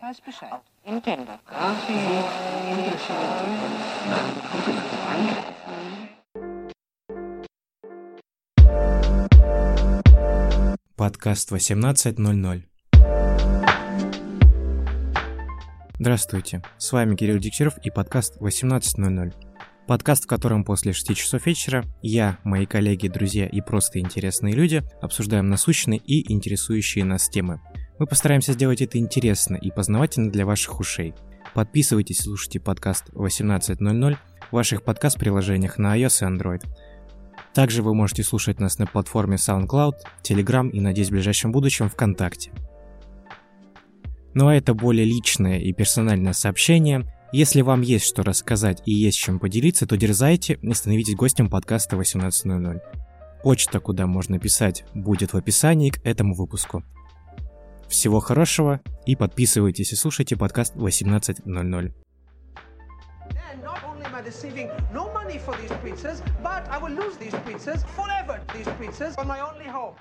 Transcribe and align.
Weiß 0.00 0.22
Nintendo. 0.86 1.38
Подкаст 10.96 11.52
18.00 11.52 12.62
Здравствуйте, 16.00 16.62
с 16.78 16.92
вами 16.92 17.16
Кирилл 17.16 17.38
Дегтярев 17.38 17.76
и 17.78 17.90
подкаст 17.90 18.36
18.00. 18.38 19.47
Подкаст, 19.88 20.24
в 20.24 20.26
котором 20.26 20.64
после 20.64 20.92
6 20.92 21.16
часов 21.16 21.46
вечера 21.46 21.82
я, 22.02 22.36
мои 22.44 22.66
коллеги, 22.66 23.08
друзья 23.08 23.46
и 23.46 23.62
просто 23.62 24.00
интересные 24.00 24.54
люди 24.54 24.82
обсуждаем 25.00 25.48
насущные 25.48 25.98
и 25.98 26.30
интересующие 26.30 27.06
нас 27.06 27.30
темы. 27.30 27.62
Мы 27.98 28.06
постараемся 28.06 28.52
сделать 28.52 28.82
это 28.82 28.98
интересно 28.98 29.56
и 29.56 29.70
познавательно 29.70 30.30
для 30.30 30.44
ваших 30.44 30.78
ушей. 30.78 31.14
Подписывайтесь 31.54 32.18
слушайте 32.18 32.60
подкаст 32.60 33.08
18.00 33.14 34.16
в 34.50 34.52
ваших 34.52 34.84
подкаст-приложениях 34.84 35.78
на 35.78 35.98
iOS 35.98 36.20
и 36.20 36.36
Android. 36.36 36.66
Также 37.54 37.82
вы 37.82 37.94
можете 37.94 38.22
слушать 38.24 38.60
нас 38.60 38.78
на 38.78 38.86
платформе 38.86 39.36
SoundCloud, 39.36 39.94
Telegram 40.22 40.68
и, 40.68 40.80
надеюсь, 40.80 41.08
в 41.08 41.12
ближайшем 41.12 41.50
будущем 41.50 41.88
ВКонтакте. 41.88 42.52
Ну 44.34 44.48
а 44.48 44.54
это 44.54 44.74
более 44.74 45.06
личное 45.06 45.58
и 45.58 45.72
персональное 45.72 46.34
сообщение. 46.34 47.10
Если 47.30 47.60
вам 47.60 47.82
есть 47.82 48.06
что 48.06 48.22
рассказать 48.22 48.82
и 48.86 48.92
есть 48.92 49.18
чем 49.18 49.38
поделиться, 49.38 49.86
то 49.86 49.98
дерзайте 49.98 50.58
и 50.62 50.72
становитесь 50.72 51.14
гостем 51.14 51.50
подкаста 51.50 51.96
18.00. 51.96 52.80
Почта, 53.42 53.80
куда 53.80 54.06
можно 54.06 54.38
писать, 54.38 54.84
будет 54.94 55.34
в 55.34 55.36
описании 55.36 55.90
к 55.90 56.00
этому 56.06 56.34
выпуску. 56.34 56.82
Всего 57.86 58.20
хорошего 58.20 58.80
и 59.04 59.14
подписывайтесь 59.14 59.92
и 59.92 59.96
слушайте 59.96 60.36
подкаст 60.36 60.74
18.00. 60.76 61.92
deceiving 64.24 64.68
no 64.92 65.10
money 65.14 65.38
for 65.38 65.54
these 65.56 65.72
pizzas, 65.82 66.20
but 66.42 66.68
I 66.68 66.76
will 66.76 66.92
lose 66.92 67.16
these 67.16 67.32
pizzas 67.46 67.80
forever. 67.96 68.38
These 68.52 68.66
pizzas 68.80 69.16
are 69.16 69.24
my 69.24 69.40
only 69.40 69.66
hope. 69.66 69.96